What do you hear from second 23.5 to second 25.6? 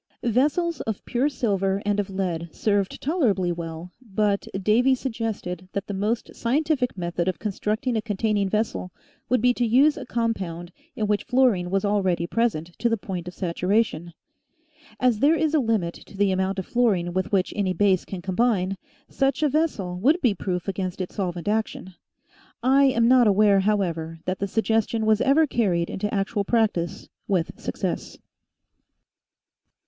however, that the suggestion was ever